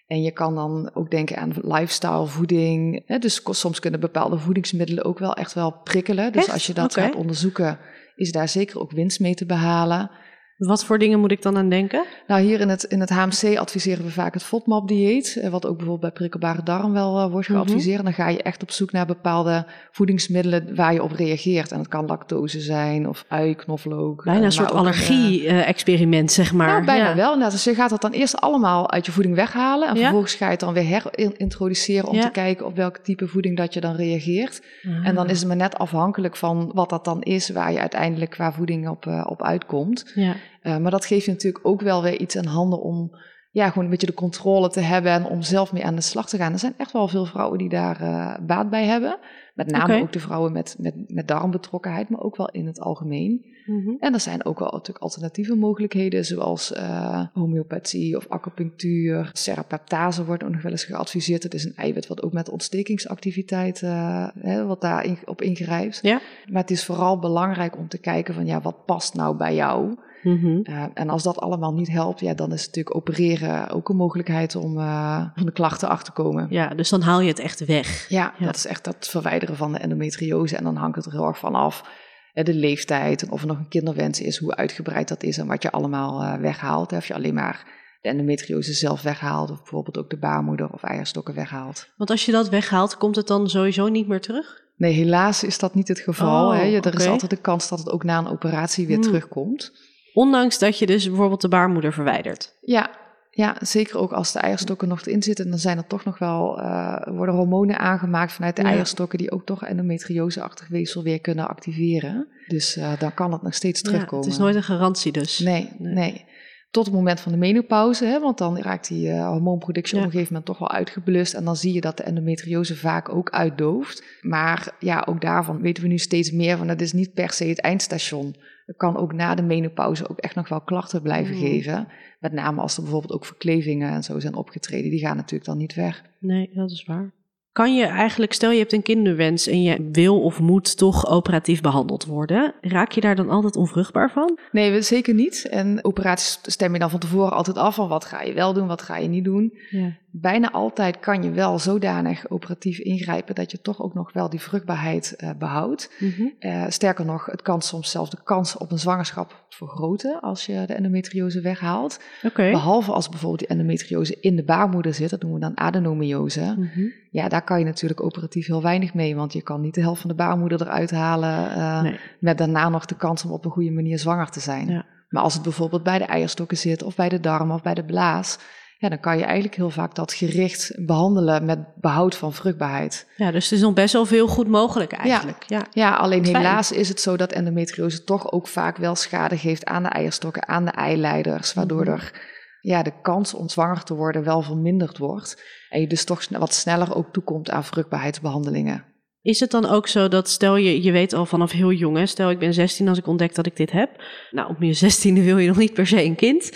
[0.06, 3.02] En je kan dan ook denken aan lifestyle, voeding.
[3.06, 3.18] Hè?
[3.18, 6.32] Dus soms kunnen bepaalde voedingsmiddelen ook wel echt wel prikkelen.
[6.32, 7.78] Dus als je dat gaat onderzoeken,
[8.16, 10.10] is daar zeker ook winst mee te behalen.
[10.56, 12.04] Wat voor dingen moet ik dan aan denken?
[12.26, 15.76] Nou, hier in het, in het HMC adviseren we vaak het FODMAP-dieet, eh, wat ook
[15.76, 17.58] bijvoorbeeld bij prikkelbare darm wel uh, wordt mhm.
[17.58, 18.02] geadviseerd.
[18.04, 21.72] Dan ga je echt op zoek naar bepaalde voedingsmiddelen waar je op reageert.
[21.72, 24.24] En dat kan lactose zijn of ui, knoflook.
[24.24, 26.66] Bijna een soort allergie-experiment, zeg maar.
[26.66, 27.14] Nou, bijna ja.
[27.14, 27.38] wel.
[27.38, 29.88] Dus je gaat dat dan eerst allemaal uit je voeding weghalen.
[29.88, 33.56] En vervolgens ga je het dan weer herintroduceren om te kijken op welk type voeding
[33.56, 34.62] dat je dan reageert.
[34.82, 35.30] En dan ah.
[35.30, 38.88] is het maar net afhankelijk van wat dat dan is, waar je uiteindelijk qua voeding
[38.88, 40.12] op, uh, op uitkomt.
[40.14, 40.34] Ja.
[40.62, 43.10] Uh, maar dat geeft je natuurlijk ook wel weer iets aan handen om
[43.50, 46.28] ja, gewoon een beetje de controle te hebben en om zelf mee aan de slag
[46.28, 46.52] te gaan.
[46.52, 49.18] Er zijn echt wel veel vrouwen die daar uh, baat bij hebben.
[49.54, 53.44] Met name ook de vrouwen met, met, met darmbetrokkenheid, maar ook wel in het algemeen.
[53.66, 53.96] Mm -hmm.
[54.00, 59.30] En er zijn ook wel natuurlijk alternatieve mogelijkheden, zoals uh, homeopathie of acupunctuur.
[59.32, 61.42] Serapeptase wordt ook nog wel eens geadviseerd.
[61.42, 65.98] Het is een eiwit wat ook met ontstekingsactiviteit uh, hè, wat daar in, op ingrijpt.
[66.02, 66.20] Ja.
[66.50, 69.96] Maar het is vooral belangrijk om te kijken van ja, wat past nou bij jou?
[70.24, 70.62] Mm
[70.94, 74.78] en als dat allemaal niet helpt, ja, dan is natuurlijk opereren ook een mogelijkheid om
[74.78, 76.46] uh, van de klachten achter te komen.
[76.50, 78.08] Ja, dus dan haal je het echt weg.
[78.08, 80.56] Ja, dat is echt dat verwijderen van de endometriose.
[80.56, 81.84] En dan hangt het er heel erg van af.
[82.32, 85.62] De leeftijd en of er nog een kinderwens is, hoe uitgebreid dat is en wat
[85.62, 86.92] je allemaal uh, weghaalt.
[86.92, 87.64] Of je alleen maar
[88.00, 91.88] de endometriose zelf weghaalt, of bijvoorbeeld ook de baarmoeder of eierstokken weghaalt.
[91.96, 94.62] Want als je dat weghaalt, komt het dan sowieso niet meer terug?
[94.76, 96.48] Nee, helaas is dat niet het geval.
[96.48, 96.80] Oh, hè.
[96.80, 99.04] Er is altijd de kans dat het ook na een operatie weer hmm.
[99.04, 99.72] terugkomt.
[100.14, 102.54] Ondanks dat je dus bijvoorbeeld de baarmoeder verwijdert.
[102.60, 102.90] Ja,
[103.30, 106.60] ja, zeker ook als de eierstokken nog erin zitten, dan zijn er toch nog wel,
[106.60, 112.28] uh, worden hormonen aangemaakt vanuit de eierstokken die ook toch endometrioseachtig weefsel weer kunnen activeren.
[112.46, 114.24] Dus uh, dan kan het nog steeds terugkomen.
[114.24, 115.38] het is nooit een garantie dus.
[115.38, 116.24] Nee, nee.
[116.70, 120.10] Tot het moment van de menopauze, hè, want dan raakt die uh, hormoonproductie op een
[120.10, 121.34] gegeven moment toch wel uitgeblust.
[121.34, 124.04] En dan zie je dat de endometriose vaak ook uitdooft.
[124.22, 127.44] Maar ja, ook daarvan weten we nu steeds meer van, dat is niet per se
[127.44, 128.36] het eindstation
[128.76, 131.40] kan ook na de menopauze ook echt nog wel klachten blijven mm.
[131.40, 131.88] geven.
[132.20, 134.90] Met name als er bijvoorbeeld ook verklevingen en zo zijn opgetreden.
[134.90, 136.02] Die gaan natuurlijk dan niet weg.
[136.18, 137.12] Nee, dat is waar.
[137.52, 141.60] Kan je eigenlijk, stel je hebt een kinderwens en je wil of moet toch operatief
[141.60, 144.38] behandeld worden, raak je daar dan altijd onvruchtbaar van?
[144.52, 145.48] Nee, zeker niet.
[145.50, 148.66] En operaties stem je dan van tevoren altijd af van wat ga je wel doen,
[148.66, 149.58] wat ga je niet doen.
[149.70, 154.30] Ja bijna altijd kan je wel zodanig operatief ingrijpen dat je toch ook nog wel
[154.30, 155.92] die vruchtbaarheid uh, behoudt.
[155.98, 160.46] Mm uh, sterker nog, het kan soms zelfs de kans op een zwangerschap vergroten als
[160.46, 162.00] je de endometriose weghaalt.
[162.22, 162.50] Okay.
[162.50, 166.54] Behalve als bijvoorbeeld die endometriose in de baarmoeder zit, dat noemen we dan adenomiose.
[166.56, 166.92] Mm -hmm.
[167.10, 170.00] Ja, daar kan je natuurlijk operatief heel weinig mee, want je kan niet de helft
[170.00, 172.00] van de baarmoeder eruit halen uh, nee.
[172.18, 174.68] met daarna nog de kans om op een goede manier zwanger te zijn.
[174.68, 174.86] Ja.
[175.08, 177.84] Maar als het bijvoorbeeld bij de eierstokken zit, of bij de darm, of bij de
[177.84, 178.38] blaas,
[178.84, 183.06] ja, dan kan je eigenlijk heel vaak dat gericht behandelen met behoud van vruchtbaarheid.
[183.16, 185.44] Ja, dus het is nog best wel veel goed mogelijk eigenlijk.
[185.46, 185.94] Ja, ja.
[185.94, 189.88] alleen helaas is het zo dat endometriose toch ook vaak wel schade geeft aan de
[189.88, 191.90] eierstokken, aan de eileiders, waardoor mhm.
[191.90, 192.12] er
[192.60, 195.42] ja, de kans om zwanger te worden wel verminderd wordt.
[195.68, 198.84] En je dus toch wat sneller ook toekomt aan vruchtbaarheidsbehandelingen.
[199.22, 202.06] Is het dan ook zo dat stel je, je weet al vanaf heel jong, hè,
[202.06, 203.90] stel ik ben 16 als ik ontdek dat ik dit heb.
[204.30, 206.52] Nou, op je 16e wil je nog niet per se een kind.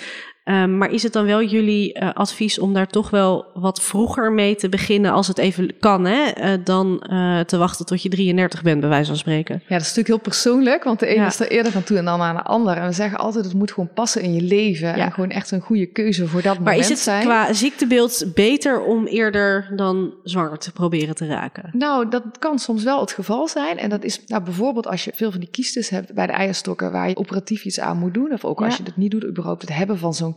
[0.49, 4.33] Ehm, maar is het dan wel jullie uh, advies om daar toch wel wat vroeger
[4.33, 8.09] mee te beginnen, als het even kan, hè, uh, dan uh, te wachten tot je
[8.09, 9.55] 33 bent, bij wijze van spreken?
[9.55, 11.27] Ja, dat is natuurlijk heel persoonlijk, want de ene ja.
[11.27, 12.77] is er eerder van toe en dan aan de ander.
[12.77, 14.97] En we zeggen altijd, het moet gewoon passen in je leven ja.
[14.97, 17.27] en gewoon echt een goede keuze voor dat maar moment zijn.
[17.27, 21.71] Maar is het qua ziektebeeld beter om eerder dan zwanger te proberen te raken?
[21.73, 23.79] Nou, dat kan soms wel het geval zijn.
[23.79, 26.93] En dat is nou, bijvoorbeeld als je veel van die kiestes hebt bij de eierstokken
[26.93, 29.61] waar je operatief iets aan moet doen, of ook als je het niet doet, überhaupt
[29.61, 30.37] het hebben van zo'n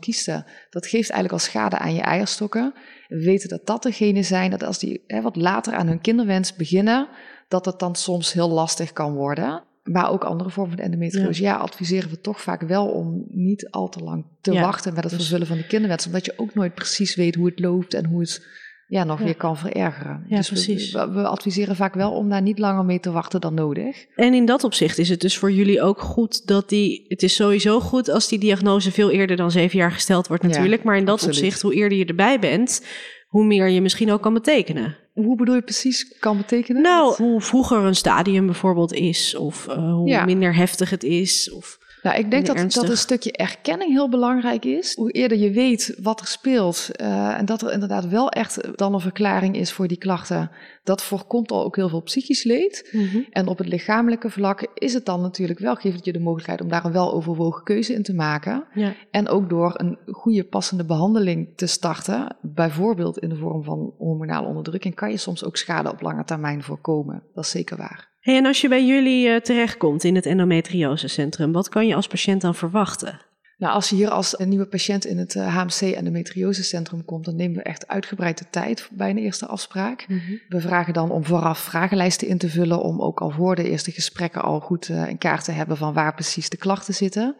[0.69, 2.73] dat geeft eigenlijk al schade aan je eierstokken.
[3.07, 6.55] We weten dat dat degene zijn dat als die hè, wat later aan hun kinderwens
[6.55, 7.07] beginnen,
[7.47, 9.63] dat het dan soms heel lastig kan worden.
[9.83, 11.41] Maar ook andere vormen van endometriose.
[11.41, 11.53] Ja.
[11.53, 15.11] ja, adviseren we toch vaak wel om niet al te lang te wachten met het
[15.11, 16.05] dus vervullen van die kinderwens.
[16.05, 18.47] Omdat je ook nooit precies weet hoe het loopt en hoe het
[18.91, 20.25] ja, nog weer kan verergeren.
[20.27, 20.91] Ja, dus precies.
[20.91, 24.05] We, we, adviseren vaak wel om daar niet langer mee te wachten dan nodig.
[24.15, 27.05] En in dat opzicht is het dus voor jullie ook goed dat die...
[27.07, 30.83] Het is sowieso goed als die diagnose veel eerder dan zeven jaar gesteld wordt natuurlijk.
[30.83, 32.85] maar in dat opzicht, hoe eerder je erbij bent,
[33.27, 34.97] hoe meer je misschien ook kan betekenen.
[35.13, 36.81] Hoe bedoel je precies kan betekenen?
[36.81, 41.79] Nou, hoe vroeger een stadium bijvoorbeeld is, of uh, hoe minder heftig het is, of...
[42.01, 44.95] Nou, ik denk dat, dat een stukje erkenning heel belangrijk is.
[44.95, 48.93] Hoe eerder je weet wat er speelt uh, en dat er inderdaad wel echt dan
[48.93, 50.51] een verklaring is voor die klachten,
[50.83, 52.89] dat voorkomt al ook heel veel psychisch leed.
[52.91, 53.25] Mm -hmm.
[53.29, 56.61] En op het lichamelijke vlak is het dan natuurlijk wel, geeft het je de mogelijkheid
[56.61, 58.63] om daar een weloverwogen keuze in te maken.
[58.73, 58.93] Ja.
[59.11, 64.47] En ook door een goede passende behandeling te starten, bijvoorbeeld in de vorm van hormonale
[64.47, 67.23] onderdrukking, kan je soms ook schade op lange termijn voorkomen.
[67.33, 68.10] Dat is zeker waar.
[68.21, 72.07] Hey, en als je bij jullie uh, terechtkomt in het endometriosecentrum, wat kan je als
[72.07, 73.19] patiënt dan verwachten?
[73.57, 77.57] Nou, als je hier als een nieuwe patiënt in het HMC endometriosecentrum komt, dan nemen
[77.57, 80.05] we echt uitgebreid de tijd bij een eerste afspraak.
[80.07, 80.39] Mm -hmm.
[80.47, 83.91] We vragen dan om vooraf vragenlijsten in te vullen, om ook al voor de eerste
[83.91, 87.35] gesprekken al goed uh, in kaart te hebben van waar precies de klachten zitten.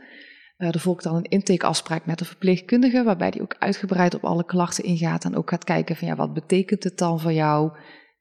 [0.58, 4.84] Er volgt dan een intakeafspraak met de verpleegkundige, waarbij die ook uitgebreid op alle klachten
[4.84, 7.72] ingaat en ook gaat kijken van ja, wat betekent het dan voor jou?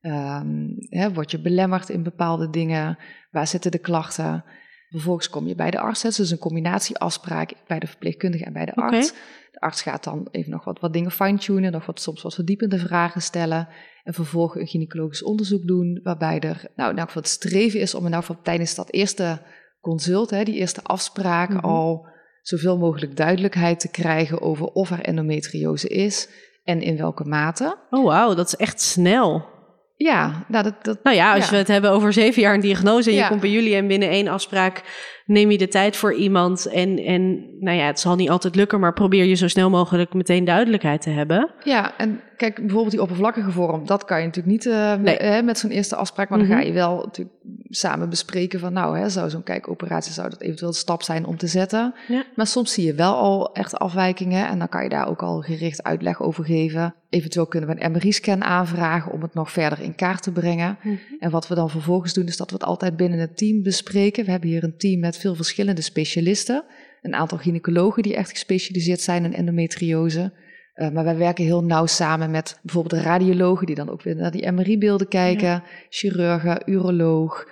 [0.03, 2.99] Um, hè, word je belemmerd in bepaalde dingen?
[3.31, 4.45] Waar zitten de klachten?
[4.89, 6.03] Vervolgens kom je bij de arts.
[6.03, 9.13] Dus een combinatieafspraak bij de verpleegkundige en bij de arts.
[9.53, 12.79] De arts gaat dan even nog wat, wat dingen fine-tunen, nog wat, soms wat verdiepende
[12.79, 13.69] vragen stellen.
[14.05, 18.25] En vervolgens een gynaecologisch onderzoek doen, waarbij er nou, nou het streven is om nou
[18.43, 19.43] tijdens dat eerste
[19.81, 21.65] consult, hè, die eerste afspraak, mm -hmm.
[21.65, 22.09] al
[22.43, 26.29] zoveel mogelijk duidelijkheid te krijgen over of er endometriose is
[26.65, 27.79] en in welke mate.
[27.91, 29.50] Oh wauw, dat is echt snel.
[30.03, 33.11] Ja, nou, dat, dat, nou ja, als we het hebben over zeven jaar een diagnose
[33.11, 34.83] en je komt bij jullie en binnen één afspraak
[35.31, 36.67] neem je de tijd voor iemand.
[36.67, 40.15] En, en nou ja, het zal niet altijd lukken, maar probeer je zo snel mogelijk
[40.15, 41.51] meteen duidelijkheid te hebben.
[41.65, 45.17] Ja, en kijk, bijvoorbeeld die oppervlakkige vorm, dat kan je natuurlijk niet uh, nee.
[45.17, 46.29] hè, met zo'n eerste afspraak.
[46.29, 46.67] Maar dan ga mhm.
[46.67, 47.37] je wel natuurlijk
[47.69, 51.37] samen bespreken van, nou, hè, zou zo'n kijkoperatie, zou dat eventueel een stap zijn om
[51.37, 51.95] te zetten.
[52.09, 52.25] Ja.
[52.35, 55.41] Maar soms zie je wel al echt afwijkingen en dan kan je daar ook al
[55.41, 56.95] gericht uitleg over geven.
[57.09, 60.79] Eventueel kunnen we een MRI-scan aanvragen om het nog verder in kaart te brengen.
[60.83, 61.19] Mm -hmm.
[61.19, 64.25] En wat we dan vervolgens doen, is dat we het altijd binnen het team bespreken.
[64.25, 66.65] We hebben hier een team met veel verschillende specialisten.
[67.03, 70.33] Een aantal gynaecologen die echt gespecialiseerd zijn in endometriose.
[70.75, 74.17] Uh, maar wij werken heel nauw samen met bijvoorbeeld de radiologen, die dan ook weer
[74.17, 75.65] naar die MRI-beelden kijken, ja.
[75.89, 77.49] chirurgen, uroloog,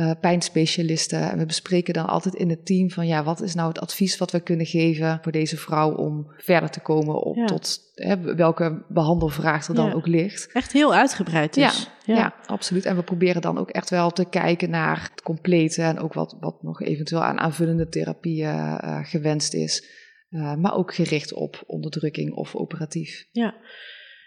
[0.00, 1.30] uh, pijnspecialisten.
[1.30, 4.18] En we bespreken dan altijd in het team van ja, wat is nou het advies
[4.18, 7.44] wat we kunnen geven voor deze vrouw om verder te komen op ja.
[7.44, 9.92] tot hè, welke behandelvraag er dan ja.
[9.92, 10.52] ook ligt.
[10.52, 11.90] Echt heel uitgebreid dus.
[12.04, 12.34] Ja, ja.
[12.46, 12.84] absoluut.
[12.84, 16.36] En we proberen dan ook echt wel te kijken naar het complete en ook wat,
[16.40, 19.98] wat nog eventueel aan aanvullende therapieën uh, gewenst is.
[20.30, 23.26] Uh, maar ook gericht op onderdrukking of operatief.
[23.30, 23.54] Ja.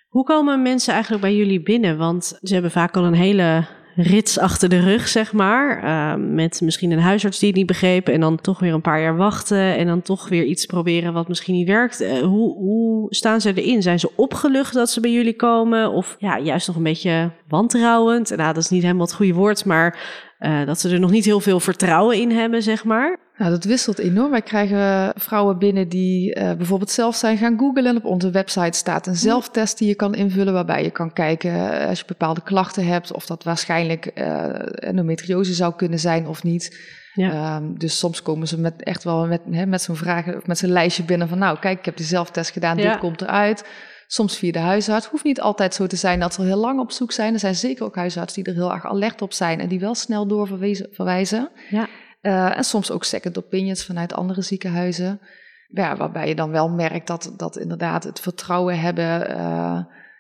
[0.07, 1.97] Hoe komen mensen eigenlijk bij jullie binnen?
[1.97, 5.83] Want ze hebben vaak al een hele rits achter de rug, zeg maar.
[5.83, 8.07] Uh, met misschien een huisarts die het niet begreep.
[8.07, 9.77] En dan toch weer een paar jaar wachten.
[9.77, 12.01] En dan toch weer iets proberen wat misschien niet werkt.
[12.01, 13.81] Uh, hoe, hoe staan ze erin?
[13.81, 15.91] Zijn ze opgelucht dat ze bij jullie komen?
[15.91, 18.29] Of ja, juist nog een beetje wantrouwend?
[18.29, 19.65] Nou, dat is niet helemaal het goede woord.
[19.65, 19.99] Maar
[20.39, 23.22] uh, dat ze er nog niet heel veel vertrouwen in hebben, zeg maar.
[23.37, 24.31] Nou, dat wisselt enorm.
[24.31, 27.85] Wij krijgen vrouwen binnen die uh, bijvoorbeeld zelf zijn gaan googlen.
[27.85, 31.87] En op onze website staat een zelftest die je kan invullen, waarbij je kan kijken
[31.87, 36.77] als je bepaalde klachten hebt, of dat waarschijnlijk uh, endometriose zou kunnen zijn of niet.
[37.13, 37.31] Ja.
[37.31, 40.71] Ehm, dus soms komen ze met echt wel met, hè, met zo'n vraag, met zo'n
[40.71, 43.63] lijstje binnen van nou, kijk, ik heb die zelftest gedaan, dit komt eruit.
[44.07, 45.07] Soms via de huisarts.
[45.07, 47.33] Hoeft niet altijd zo te zijn dat ze heel lang op zoek zijn.
[47.33, 49.95] Er zijn zeker ook huisartsen die er heel erg alert op zijn en die wel
[49.95, 51.49] snel doorverwijzen.
[51.69, 51.89] Ja.
[52.23, 55.19] Uh, en soms ook second opinions vanuit andere ziekenhuizen.
[55.67, 59.37] Ja, waarbij je dan wel merkt dat, dat inderdaad het vertrouwen hebben.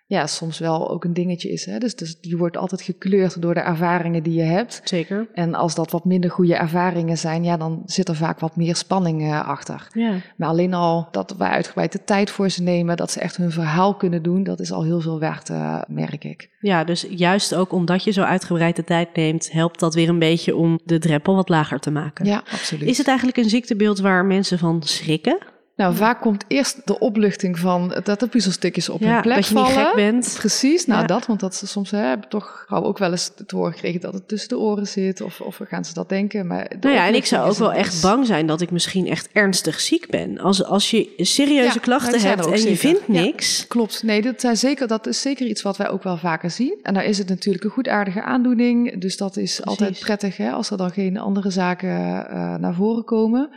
[0.05, 1.65] Ja, soms wel ook een dingetje is.
[1.65, 1.77] Hè?
[1.77, 4.81] Dus, dus die wordt altijd gekleurd door de ervaringen die je hebt.
[4.83, 5.27] Zeker.
[5.33, 8.75] En als dat wat minder goede ervaringen zijn, ja, dan zit er vaak wat meer
[8.75, 9.87] spanning uh, achter.
[9.93, 10.13] Ja.
[10.37, 13.51] Maar alleen al dat wij uitgebreid de tijd voor ze nemen, dat ze echt hun
[13.51, 16.49] verhaal kunnen doen, dat is al heel veel waard, uh, merk ik.
[16.59, 20.19] Ja, dus juist ook omdat je zo uitgebreid de tijd neemt, helpt dat weer een
[20.19, 22.25] beetje om de drempel wat lager te maken.
[22.25, 22.89] Ja, absoluut.
[22.89, 25.52] Is het eigenlijk een ziektebeeld waar mensen van schrikken?
[25.75, 29.55] Nou, vaak komt eerst de opluchting van dat de puzzelstukjes op hun plek dat je
[29.55, 30.35] niet gek bent.
[30.37, 33.55] Precies, nou dat, want dat ze soms hè, hebben toch gauw ook wel eens te
[33.55, 35.21] horen gekregen dat het tussen de oren zit.
[35.21, 36.47] Of, of gaan ze dat denken.
[36.47, 39.29] Maar nou ja, en ik zou ook wel echt bang zijn dat ik misschien echt
[39.31, 40.39] ernstig ziek ben.
[40.39, 43.67] Als, als je serieuze klachten hebt en je vindt niks.
[43.67, 46.79] klopt, nee, dat, zijn zeker, dat is zeker iets wat wij ook wel vaker zien.
[46.83, 49.01] En daar is het natuurlijk een goedaardige aandoening.
[49.01, 53.03] Dus dat is altijd prettig hè, als er dan geen andere zaken uh, naar voren
[53.03, 53.49] komen.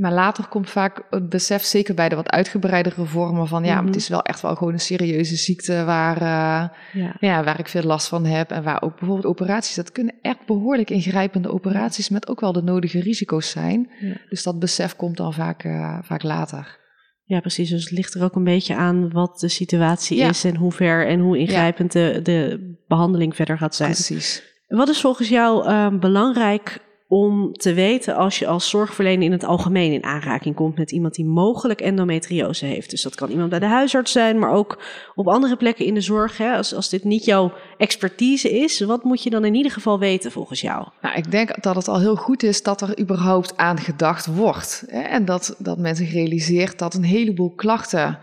[0.00, 3.84] Maar later komt vaak het besef, zeker bij de wat uitgebreidere vormen, van ja, het
[3.84, 3.96] mhm.
[3.96, 7.16] is wel echt wel gewoon een serieuze ziekte waar, uh, ja.
[7.20, 7.44] ja.
[7.44, 8.50] waar ik veel last van heb.
[8.50, 12.62] En waar ook bijvoorbeeld operaties, dat kunnen echt behoorlijk ingrijpende operaties met ook wel de
[12.62, 13.90] nodige risico's zijn.
[14.28, 16.78] Dus dat besef komt dan vaak, uh, vaak later.
[17.24, 17.70] Ja, precies.
[17.70, 21.06] Dus het ligt er ook een beetje aan wat de situatie is en hoe ver
[21.06, 23.90] en hoe ingrijpend de, de behandeling verder gaat zijn.
[23.90, 24.42] Precies.
[24.66, 29.44] Wat is volgens jou uh, belangrijk om te weten als je als zorgverlener in het
[29.44, 32.90] algemeen in aanraking komt met iemand die mogelijk endometriose heeft.
[32.90, 34.82] Dus dat kan iemand bij de huisarts zijn, maar ook
[35.14, 36.36] op andere plekken in de zorg.
[36.36, 36.56] Hè.
[36.56, 40.32] Als, als dit niet jouw expertise is, wat moet je dan in ieder geval weten
[40.32, 40.88] volgens jou?
[41.00, 44.84] Nou, ik denk dat het al heel goed is dat er überhaupt aan gedacht wordt.
[44.86, 45.00] Hè.
[45.00, 48.18] En dat, dat men zich realiseert dat een heleboel klachten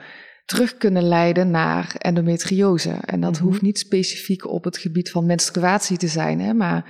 [0.45, 2.91] terug kunnen leiden naar endometriose.
[3.05, 3.43] En dat mhm.
[3.43, 6.85] hoeft niet specifiek op het gebied van menstruatie te zijn, hè, maar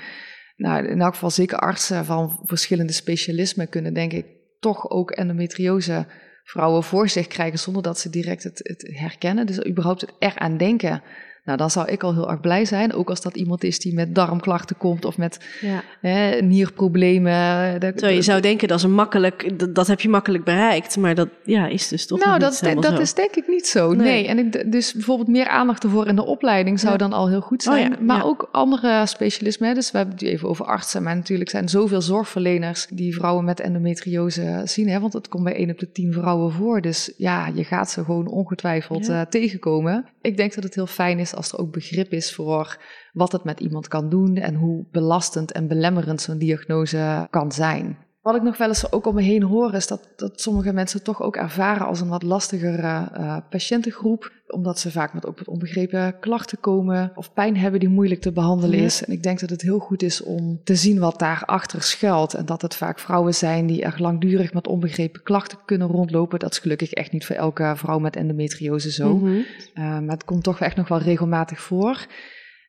[0.58, 4.26] nou, in elk geval zeker artsen van verschillende specialismen kunnen denk ik
[4.60, 6.06] toch ook endometriose
[6.44, 9.46] vrouwen voor zich krijgen zonder dat ze direct het, het herkennen.
[9.46, 11.02] Dus überhaupt het er aan denken
[11.48, 12.94] nou, dan zou ik al heel erg blij zijn.
[12.94, 15.84] Ook als dat iemand is die met darmklachten komt of met ja.
[16.02, 17.80] hè, nierproblemen.
[17.96, 21.16] Zo, je zou denken dat is een makkelijk, dat, dat, heb je makkelijk bereikt, maar
[21.16, 22.20] dat ja, is dus toch.
[22.20, 23.94] Nou, dat, dat is denk ik niet zo.
[23.94, 24.28] Nee.
[24.28, 27.68] En ik, dus bijvoorbeeld meer aandacht ervoor in de opleiding zou dan al heel goed
[27.68, 27.98] oh zijn.
[28.02, 29.76] maar ook andere specialismen.
[29.76, 33.60] Dus we hebben het even over artsen, maar natuurlijk zijn zoveel zorgverleners die vrouwen met
[33.60, 34.90] endometriose zien.
[34.90, 36.82] Hè, want het komt bij 1 op de 10 vrouwen voor.
[36.82, 40.06] Dus ja, je gaat ze gewoon ongetwijfeld uh, tegenkomen.
[40.22, 42.78] Ik denk dat het heel fijn is als er ook begrip is voor
[43.14, 48.07] wat het met iemand kan doen en hoe belastend en belemmerend zo'n diagnose kan zijn.
[48.28, 51.04] Wat ik nog wel eens ook om me heen hoor, is dat, dat sommige mensen
[51.04, 54.32] toch ook ervaren als een wat lastigere uh, patiëntengroep.
[54.48, 58.32] Omdat ze vaak met ook met onbegrepen klachten komen of pijn hebben die moeilijk te
[58.32, 59.06] behandelen is.
[59.06, 62.34] En ik denk dat het heel goed is om te zien wat daarachter schuilt.
[62.34, 66.40] En dat het vaak vrouwen zijn die erg langdurig met onbegrepen klachten kunnen rondlopen.
[66.40, 69.18] Dat is gelukkig echt niet voor elke vrouw met endometriose zo.
[69.18, 69.28] Mhm.
[69.28, 69.44] uh,
[69.76, 72.08] maar het komt toch echt nog wel regelmatig voor.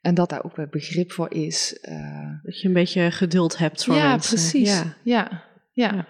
[0.00, 1.78] En dat daar ook wel begrip voor is.
[1.88, 4.36] Uh, dat je een beetje geduld hebt voor ja, mensen.
[4.36, 4.68] Precies.
[4.68, 5.46] Ja, ja.
[5.78, 6.06] Ja.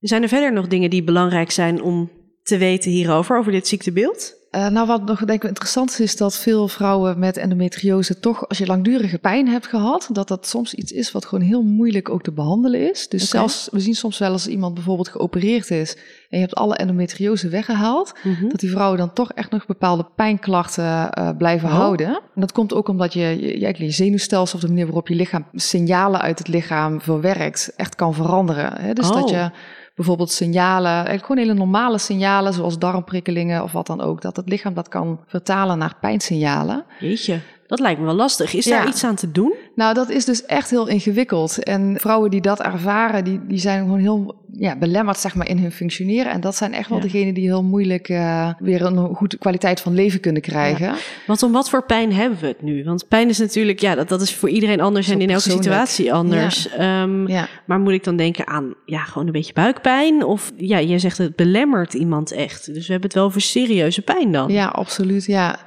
[0.00, 2.10] Zijn er verder nog dingen die belangrijk zijn om
[2.42, 4.37] te weten hierover, over dit ziektebeeld?
[4.50, 8.48] Uh, nou, wat nog denk ik interessant is, is dat veel vrouwen met endometriose toch,
[8.48, 12.08] als je langdurige pijn hebt gehad, dat dat soms iets is wat gewoon heel moeilijk
[12.08, 13.08] ook te behandelen is.
[13.08, 16.76] Dus zelfs, we zien soms wel als iemand bijvoorbeeld geopereerd is en je hebt alle
[16.76, 18.48] endometriose weggehaald, mhm.
[18.48, 21.74] dat die vrouwen dan toch echt nog bepaalde pijnklachten uh, blijven oh.
[21.74, 22.06] houden.
[22.06, 25.14] En dat komt ook omdat je, je, je, je zenuwstelsel of de manier waarop je
[25.14, 28.80] lichaam signalen uit het lichaam verwerkt, echt kan veranderen.
[28.80, 28.92] Hè?
[28.92, 29.30] Dus dat oh.
[29.30, 29.50] je
[29.98, 34.48] bijvoorbeeld signalen, eigenlijk gewoon hele normale signalen, zoals darmprikkelingen of wat dan ook, dat het
[34.48, 36.84] lichaam dat kan vertalen naar pijnsignalen.
[37.00, 37.40] Jeetje.
[37.68, 38.54] Dat lijkt me wel lastig.
[38.54, 39.54] Is daar iets aan te doen?
[39.74, 41.62] Nou, dat is dus echt heel ingewikkeld.
[41.62, 45.58] En vrouwen die dat ervaren, die, die zijn gewoon heel ja, belemmerd zeg maar, in
[45.58, 46.32] hun functioneren.
[46.32, 49.94] En dat zijn echt wel degenen die heel moeilijk uh, weer een goede kwaliteit van
[49.94, 50.86] leven kunnen krijgen.
[50.86, 50.94] Ja.
[51.26, 52.84] Want om wat voor pijn hebben we het nu?
[52.84, 56.12] Want pijn is natuurlijk, ja, dat, dat is voor iedereen anders en in elke situatie
[56.12, 56.68] anders.
[56.80, 57.28] Um,
[57.66, 60.24] maar moet ik dan denken aan ja, gewoon een beetje buikpijn?
[60.24, 62.66] Of ja, je zegt het belemmert iemand echt.
[62.66, 64.52] Dus we hebben het wel over serieuze pijn dan.
[64.52, 65.24] Ja, absoluut.
[65.24, 65.58] Ja.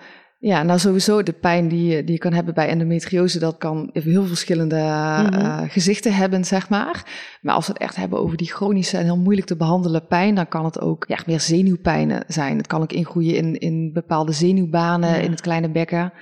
[0.44, 4.26] Ja, nou sowieso de pijn die, die je kan hebben bij endometriose, dat kan heel
[4.26, 5.34] verschillende mhm.
[5.34, 7.04] eh, gezichten hebben, zeg maar.
[7.42, 10.36] Maar als we het echt hebben over die chronische en heel moeilijk te behandelen pijn,
[10.36, 12.58] dan kan het ook ja, meer zenuwpijnen zijn.
[12.58, 16.14] Het kan ook ingroeien in, in bepaalde zenuwbanen in het kleine bekken.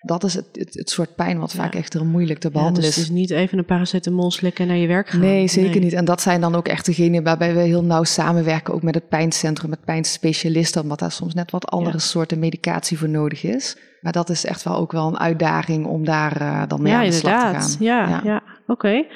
[0.00, 2.98] Dat is het, het, soort pijn wat vaak echt heel moeilijk te behandelen ja, dus
[2.98, 3.06] is.
[3.06, 5.20] Dus niet even een paracetamol slikken naar je werk gaan.
[5.20, 5.92] Nee, zeker niet.
[5.92, 9.08] En dat zijn dan ook echt degenen waarbij we heel nauw samenwerken, ook met het
[9.08, 13.76] pijncentrum, met pijnspecialisten, omdat daar soms net wat andere soorten medicatie voor nodig is.
[14.00, 17.04] Maar dat is echt wel ook wel een uitdaging om daar uh, dan mee aan
[17.04, 17.76] de slag te gaan.
[17.78, 18.20] Ja, ja.
[18.24, 18.42] ja.
[18.66, 19.06] oké.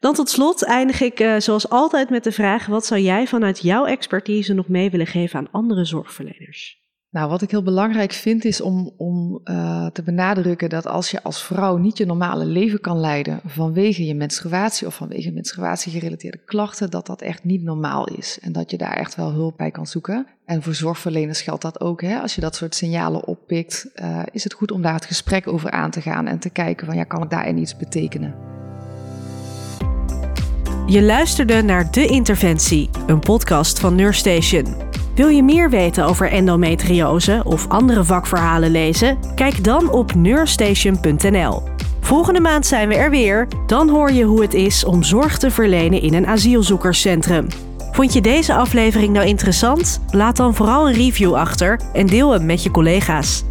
[0.00, 3.60] Dan tot slot eindig ik uh, zoals altijd met de vraag: wat zou jij vanuit
[3.60, 6.86] jouw expertise nog mee willen geven aan andere zorgverleners?
[7.18, 11.22] Nou, wat ik heel belangrijk vind is om, om uh, te benadrukken dat als je
[11.22, 16.90] als vrouw niet je normale leven kan leiden vanwege je menstruatie of vanwege menstruatiegerelateerde klachten,
[16.90, 19.86] dat dat echt niet normaal is en dat je daar echt wel hulp bij kan
[19.86, 20.26] zoeken.
[20.44, 22.02] En voor zorgverleners geldt dat ook.
[22.02, 22.18] Hè?
[22.18, 25.70] Als je dat soort signalen oppikt, uh, is het goed om daar het gesprek over
[25.70, 28.34] aan te gaan en te kijken van ja, kan ik daarin iets betekenen?
[30.86, 34.97] Je luisterde naar De Interventie, een podcast van Nurstation.
[35.18, 39.18] Wil je meer weten over endometriose of andere vakverhalen lezen?
[39.34, 41.62] Kijk dan op neurstation.nl.
[42.00, 43.48] Volgende maand zijn we er weer.
[43.66, 47.46] Dan hoor je hoe het is om zorg te verlenen in een asielzoekerscentrum.
[47.92, 50.00] Vond je deze aflevering nou interessant?
[50.10, 53.44] Laat dan vooral een review achter en deel hem met je collega's.